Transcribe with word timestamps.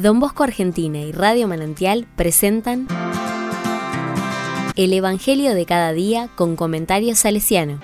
Don 0.00 0.18
Bosco 0.18 0.44
Argentina 0.44 0.98
y 0.98 1.12
Radio 1.12 1.46
Manantial 1.46 2.06
presentan 2.16 2.88
El 4.74 4.94
Evangelio 4.94 5.54
de 5.54 5.66
cada 5.66 5.92
día 5.92 6.30
con 6.36 6.56
comentarios 6.56 7.18
salesiano. 7.18 7.80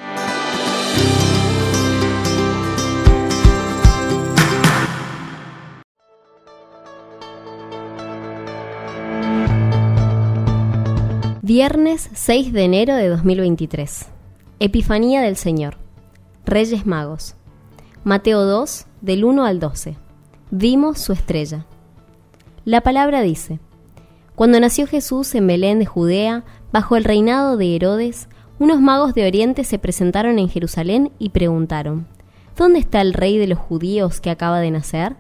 Viernes 11.43 12.09
6 12.15 12.55
de 12.55 12.65
enero 12.65 12.95
de 12.95 13.09
2023. 13.09 14.07
Epifanía 14.59 15.21
del 15.21 15.37
Señor. 15.37 15.77
Reyes 16.47 16.87
Magos. 16.87 17.35
Mateo 18.05 18.43
2, 18.47 18.87
del 19.03 19.23
1 19.27 19.45
al 19.45 19.61
12. 19.61 19.99
Vimos 20.51 20.99
su 20.99 21.13
estrella. 21.13 21.67
La 22.67 22.81
palabra 22.81 23.23
dice, 23.23 23.61
Cuando 24.35 24.59
nació 24.59 24.89
Jesús 24.89 25.37
en 25.37 25.47
Belén 25.47 25.79
de 25.79 25.87
Judea, 25.87 26.43
bajo 26.73 26.97
el 26.97 27.05
reinado 27.05 27.57
de 27.57 27.77
Herodes, 27.77 28.29
unos 28.59 28.81
magos 28.81 29.15
de 29.15 29.25
Oriente 29.25 29.63
se 29.63 29.79
presentaron 29.79 30.41
en 30.41 30.49
Jerusalén 30.49 31.13
y 31.21 31.29
preguntaron, 31.29 32.09
¿Dónde 32.57 32.81
está 32.81 33.03
el 33.03 33.13
rey 33.15 33.39
de 33.39 33.47
los 33.47 33.61
judíos 33.61 34.21
que 34.21 34.31
acaba 34.31 34.59
de 34.59 34.73
nacer? 34.73 35.15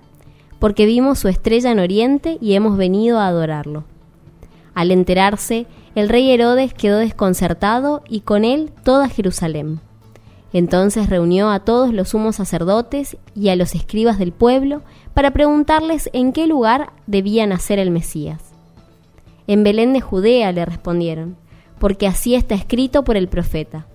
Porque 0.58 0.86
vimos 0.86 1.20
su 1.20 1.28
estrella 1.28 1.70
en 1.70 1.78
Oriente 1.78 2.36
y 2.40 2.54
hemos 2.54 2.76
venido 2.76 3.20
a 3.20 3.28
adorarlo. 3.28 3.84
Al 4.74 4.90
enterarse, 4.90 5.68
el 5.94 6.08
rey 6.08 6.28
Herodes 6.32 6.74
quedó 6.74 6.98
desconcertado 6.98 8.02
y 8.08 8.22
con 8.22 8.44
él 8.44 8.72
toda 8.82 9.08
Jerusalén. 9.08 9.78
Entonces 10.52 11.10
reunió 11.10 11.50
a 11.50 11.60
todos 11.60 11.92
los 11.92 12.10
sumos 12.10 12.36
sacerdotes 12.36 13.16
y 13.34 13.48
a 13.48 13.56
los 13.56 13.74
escribas 13.74 14.18
del 14.18 14.32
pueblo 14.32 14.82
para 15.14 15.32
preguntarles 15.32 16.08
en 16.12 16.32
qué 16.32 16.46
lugar 16.46 16.92
debía 17.06 17.46
nacer 17.46 17.78
el 17.78 17.90
Mesías. 17.90 18.42
En 19.46 19.64
Belén 19.64 19.92
de 19.92 20.00
Judea 20.00 20.52
le 20.52 20.64
respondieron, 20.64 21.36
porque 21.78 22.06
así 22.06 22.34
está 22.34 22.54
escrito 22.54 23.04
por 23.04 23.16
el 23.16 23.28
profeta. 23.28 23.86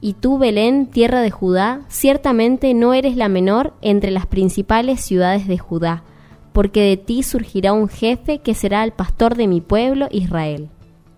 Y 0.00 0.14
tú, 0.14 0.38
Belén, 0.38 0.86
tierra 0.86 1.20
de 1.20 1.30
Judá, 1.30 1.82
ciertamente 1.88 2.72
no 2.72 2.94
eres 2.94 3.16
la 3.16 3.28
menor 3.28 3.74
entre 3.82 4.10
las 4.10 4.26
principales 4.26 5.00
ciudades 5.00 5.46
de 5.46 5.58
Judá, 5.58 6.02
porque 6.52 6.82
de 6.82 6.96
ti 6.96 7.22
surgirá 7.22 7.72
un 7.72 7.88
jefe 7.88 8.38
que 8.38 8.54
será 8.54 8.82
el 8.84 8.92
pastor 8.92 9.36
de 9.36 9.46
mi 9.46 9.60
pueblo 9.60 10.08
Israel. 10.10 10.68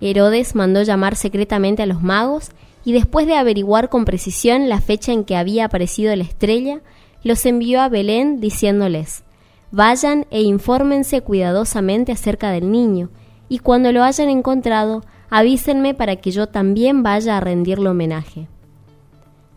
Herodes 0.01 0.55
mandó 0.57 0.83
llamar 0.83 1.15
secretamente 1.15 1.83
a 1.83 1.87
los 1.87 2.03
magos 2.03 2.51
y 2.85 2.93
después 2.93 3.27
de 3.27 3.37
averiguar 3.37 3.89
con 3.89 4.05
precisión 4.05 4.69
la 4.69 4.81
fecha 4.81 5.13
en 5.13 5.25
que 5.25 5.37
había 5.37 5.67
aparecido 5.67 6.15
la 6.17 6.25
estrella, 6.25 6.81
los 7.23 7.45
envió 7.47 7.81
a 7.81 7.89
Belén 7.89 8.41
diciéndoles, 8.41 9.25
Vayan 9.71 10.27
e 10.31 10.43
infórmense 10.43 11.23
cuidadosamente 11.23 12.13
acerca 12.13 12.51
del 12.51 12.71
niño, 12.71 13.11
y 13.49 13.59
cuando 13.59 13.93
lo 13.93 14.03
hayan 14.03 14.29
encontrado, 14.29 15.03
avísenme 15.31 15.95
para 15.95 16.17
que 16.17 16.31
yo 16.31 16.47
también 16.47 17.03
vaya 17.03 17.37
a 17.37 17.41
rendirle 17.41 17.89
homenaje. 17.89 18.49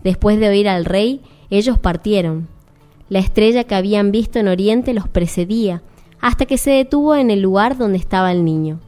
Después 0.04 0.40
de 0.40 0.48
oír 0.48 0.70
al 0.70 0.86
rey, 0.86 1.22
ellos 1.50 1.80
partieron. 1.80 2.48
La 3.10 3.20
estrella 3.20 3.66
que 3.66 3.76
habían 3.76 4.12
visto 4.12 4.40
en 4.40 4.48
Oriente 4.48 4.94
los 4.94 5.10
precedía, 5.10 5.82
hasta 6.22 6.46
que 6.46 6.58
se 6.58 6.72
detuvo 6.72 7.16
en 7.16 7.30
el 7.30 7.42
lugar 7.42 7.78
donde 7.78 7.98
estaba 7.98 8.32
el 8.32 8.46
niño. 8.46 8.80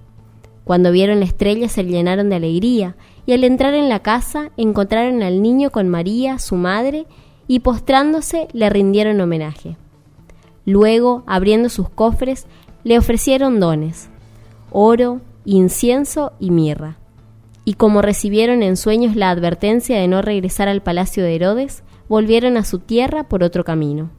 Cuando 0.63 0.91
vieron 0.91 1.19
la 1.19 1.25
estrella 1.25 1.69
se 1.69 1.83
llenaron 1.83 2.29
de 2.29 2.35
alegría, 2.35 2.95
y 3.27 3.33
al 3.33 3.43
entrar 3.43 3.75
en 3.75 3.89
la 3.89 3.99
casa 3.99 4.51
encontraron 4.55 5.21
al 5.21 5.43
niño 5.43 5.69
con 5.69 5.89
María, 5.89 6.39
su 6.39 6.55
madre, 6.55 7.05
y 7.45 7.59
postrándose 7.59 8.47
le 8.53 8.69
rindieron 8.69 9.19
homenaje. 9.19 9.75
Luego, 10.65 11.23
abriendo 11.27 11.67
sus 11.69 11.89
cofres, 11.89 12.47
le 12.85 12.97
ofrecieron 12.97 13.59
dones, 13.59 14.09
oro, 14.71 15.19
incienso 15.43 16.31
y 16.39 16.51
mirra. 16.51 16.97
Y 17.65 17.73
como 17.73 18.01
recibieron 18.01 18.63
en 18.63 18.77
sueños 18.77 19.17
la 19.17 19.29
advertencia 19.29 19.99
de 19.99 20.07
no 20.07 20.21
regresar 20.21 20.69
al 20.69 20.81
palacio 20.81 21.23
de 21.23 21.35
Herodes, 21.35 21.83
volvieron 22.07 22.55
a 22.55 22.63
su 22.63 22.79
tierra 22.79 23.27
por 23.27 23.43
otro 23.43 23.65
camino. 23.65 24.09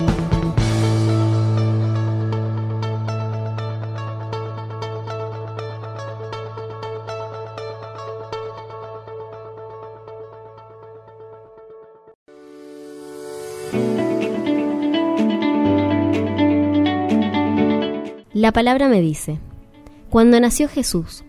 La 18.39 18.53
palabra 18.53 18.87
me 18.87 19.01
dice, 19.01 19.41
cuando 20.11 20.39
nació 20.39 20.69
Jesús, 20.69 21.25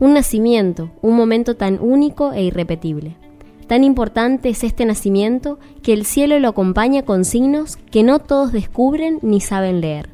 un 0.00 0.14
nacimiento, 0.14 0.90
un 1.02 1.16
momento 1.16 1.54
tan 1.54 1.78
único 1.80 2.32
e 2.32 2.42
irrepetible. 2.42 3.14
Tan 3.68 3.84
importante 3.84 4.48
es 4.48 4.64
este 4.64 4.84
nacimiento 4.84 5.60
que 5.84 5.92
el 5.92 6.04
cielo 6.04 6.36
lo 6.40 6.48
acompaña 6.48 7.04
con 7.04 7.24
signos 7.24 7.76
que 7.76 8.02
no 8.02 8.18
todos 8.18 8.50
descubren 8.50 9.20
ni 9.22 9.40
saben 9.40 9.80
leer. 9.80 10.08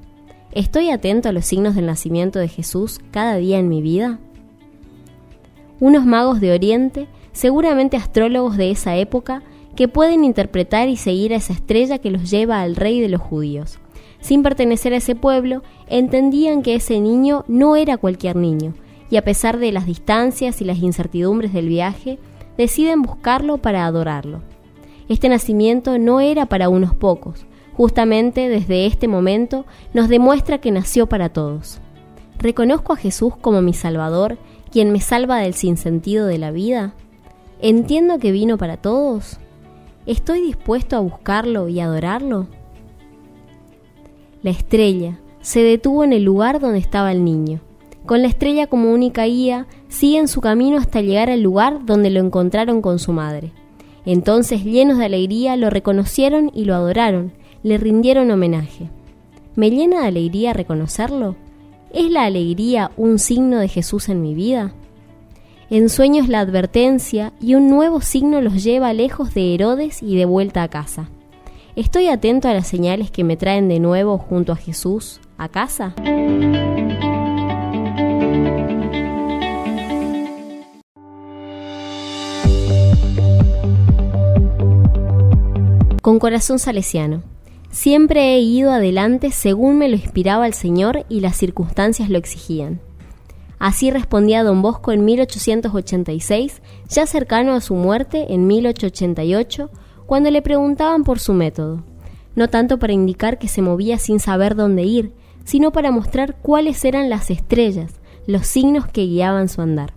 ¿Estoy 0.52 0.90
atento 0.90 1.30
a 1.30 1.32
los 1.32 1.46
signos 1.46 1.76
del 1.76 1.86
nacimiento 1.86 2.38
de 2.38 2.48
Jesús 2.48 3.00
cada 3.10 3.36
día 3.36 3.58
en 3.58 3.70
mi 3.70 3.80
vida? 3.80 4.18
Unos 5.80 6.04
magos 6.04 6.42
de 6.42 6.52
Oriente, 6.52 7.08
seguramente 7.32 7.96
astrólogos 7.96 8.58
de 8.58 8.70
esa 8.70 8.96
época, 8.96 9.42
que 9.76 9.88
pueden 9.88 10.24
interpretar 10.24 10.90
y 10.90 10.96
seguir 10.96 11.32
a 11.32 11.38
esa 11.38 11.54
estrella 11.54 12.00
que 12.00 12.10
los 12.10 12.30
lleva 12.30 12.60
al 12.60 12.76
rey 12.76 13.00
de 13.00 13.08
los 13.08 13.22
judíos 13.22 13.78
sin 14.24 14.42
pertenecer 14.42 14.94
a 14.94 14.96
ese 14.96 15.14
pueblo, 15.14 15.62
entendían 15.86 16.62
que 16.62 16.74
ese 16.74 16.98
niño 16.98 17.44
no 17.46 17.76
era 17.76 17.98
cualquier 17.98 18.36
niño, 18.36 18.72
y 19.10 19.18
a 19.18 19.22
pesar 19.22 19.58
de 19.58 19.70
las 19.70 19.84
distancias 19.84 20.62
y 20.62 20.64
las 20.64 20.78
incertidumbres 20.78 21.52
del 21.52 21.68
viaje, 21.68 22.18
deciden 22.56 23.02
buscarlo 23.02 23.58
para 23.58 23.84
adorarlo. 23.84 24.40
Este 25.10 25.28
nacimiento 25.28 25.98
no 25.98 26.20
era 26.20 26.46
para 26.46 26.70
unos 26.70 26.94
pocos, 26.94 27.44
justamente 27.74 28.48
desde 28.48 28.86
este 28.86 29.08
momento 29.08 29.66
nos 29.92 30.08
demuestra 30.08 30.56
que 30.56 30.70
nació 30.70 31.06
para 31.06 31.28
todos. 31.28 31.80
¿Reconozco 32.38 32.94
a 32.94 32.96
Jesús 32.96 33.36
como 33.38 33.60
mi 33.60 33.74
Salvador, 33.74 34.38
quien 34.72 34.90
me 34.90 35.00
salva 35.00 35.36
del 35.40 35.52
sinsentido 35.52 36.26
de 36.26 36.38
la 36.38 36.50
vida? 36.50 36.94
¿Entiendo 37.60 38.18
que 38.18 38.32
vino 38.32 38.56
para 38.56 38.78
todos? 38.78 39.38
¿Estoy 40.06 40.40
dispuesto 40.40 40.96
a 40.96 41.00
buscarlo 41.00 41.68
y 41.68 41.80
adorarlo? 41.80 42.46
La 44.44 44.50
estrella 44.50 45.18
se 45.40 45.62
detuvo 45.62 46.04
en 46.04 46.12
el 46.12 46.22
lugar 46.22 46.60
donde 46.60 46.78
estaba 46.78 47.10
el 47.12 47.24
niño. 47.24 47.60
Con 48.04 48.20
la 48.20 48.28
estrella 48.28 48.66
como 48.66 48.92
única 48.92 49.24
guía, 49.24 49.66
siguen 49.88 50.28
su 50.28 50.42
camino 50.42 50.76
hasta 50.76 51.00
llegar 51.00 51.30
al 51.30 51.40
lugar 51.40 51.86
donde 51.86 52.10
lo 52.10 52.20
encontraron 52.20 52.82
con 52.82 52.98
su 52.98 53.12
madre. 53.12 53.52
Entonces, 54.04 54.62
llenos 54.62 54.98
de 54.98 55.06
alegría, 55.06 55.56
lo 55.56 55.70
reconocieron 55.70 56.50
y 56.52 56.66
lo 56.66 56.74
adoraron, 56.74 57.32
le 57.62 57.78
rindieron 57.78 58.30
homenaje. 58.30 58.90
¿Me 59.56 59.70
llena 59.70 60.02
de 60.02 60.08
alegría 60.08 60.52
reconocerlo? 60.52 61.36
¿Es 61.90 62.10
la 62.10 62.24
alegría 62.24 62.90
un 62.98 63.18
signo 63.18 63.58
de 63.60 63.68
Jesús 63.68 64.10
en 64.10 64.20
mi 64.20 64.34
vida? 64.34 64.74
En 65.70 65.88
sueños 65.88 66.28
la 66.28 66.40
advertencia 66.40 67.32
y 67.40 67.54
un 67.54 67.70
nuevo 67.70 68.02
signo 68.02 68.42
los 68.42 68.62
lleva 68.62 68.92
lejos 68.92 69.32
de 69.32 69.54
Herodes 69.54 70.02
y 70.02 70.16
de 70.16 70.26
vuelta 70.26 70.62
a 70.62 70.68
casa. 70.68 71.08
¿Estoy 71.76 72.06
atento 72.06 72.46
a 72.46 72.54
las 72.54 72.68
señales 72.68 73.10
que 73.10 73.24
me 73.24 73.36
traen 73.36 73.68
de 73.68 73.80
nuevo 73.80 74.16
junto 74.16 74.52
a 74.52 74.56
Jesús 74.56 75.20
a 75.38 75.48
casa? 75.48 75.92
Con 86.00 86.20
corazón 86.20 86.60
salesiano. 86.60 87.24
Siempre 87.72 88.36
he 88.36 88.40
ido 88.40 88.70
adelante 88.70 89.32
según 89.32 89.78
me 89.78 89.88
lo 89.88 89.96
inspiraba 89.96 90.46
el 90.46 90.54
Señor 90.54 91.04
y 91.08 91.18
las 91.18 91.36
circunstancias 91.36 92.08
lo 92.08 92.18
exigían. 92.18 92.80
Así 93.58 93.90
respondía 93.90 94.44
don 94.44 94.62
Bosco 94.62 94.92
en 94.92 95.04
1886, 95.04 96.62
ya 96.88 97.06
cercano 97.06 97.54
a 97.54 97.60
su 97.60 97.74
muerte 97.74 98.32
en 98.32 98.46
1888, 98.46 99.70
cuando 100.06 100.30
le 100.30 100.42
preguntaban 100.42 101.04
por 101.04 101.18
su 101.18 101.32
método, 101.32 101.82
no 102.34 102.48
tanto 102.48 102.78
para 102.78 102.92
indicar 102.92 103.38
que 103.38 103.48
se 103.48 103.62
movía 103.62 103.98
sin 103.98 104.20
saber 104.20 104.54
dónde 104.54 104.82
ir, 104.82 105.12
sino 105.44 105.72
para 105.72 105.90
mostrar 105.90 106.36
cuáles 106.40 106.84
eran 106.84 107.08
las 107.08 107.30
estrellas, 107.30 107.94
los 108.26 108.46
signos 108.46 108.86
que 108.86 109.06
guiaban 109.06 109.48
su 109.48 109.60
andar. 109.62 109.92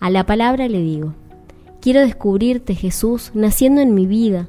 A 0.00 0.10
la 0.10 0.26
palabra 0.26 0.68
le 0.68 0.80
digo, 0.80 1.14
quiero 1.80 2.00
descubrirte 2.00 2.74
Jesús 2.74 3.30
naciendo 3.34 3.80
en 3.80 3.94
mi 3.94 4.06
vida, 4.06 4.48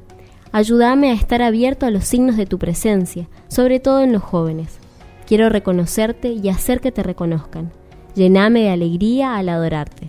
ayúdame 0.52 1.10
a 1.10 1.14
estar 1.14 1.40
abierto 1.40 1.86
a 1.86 1.90
los 1.90 2.04
signos 2.04 2.36
de 2.36 2.46
tu 2.46 2.58
presencia, 2.58 3.28
sobre 3.48 3.80
todo 3.80 4.02
en 4.02 4.12
los 4.12 4.22
jóvenes. 4.22 4.78
Quiero 5.26 5.48
reconocerte 5.48 6.28
y 6.28 6.48
hacer 6.48 6.80
que 6.80 6.92
te 6.92 7.02
reconozcan. 7.02 7.72
Llename 8.14 8.60
de 8.62 8.70
alegría 8.70 9.36
al 9.36 9.48
adorarte. 9.48 10.06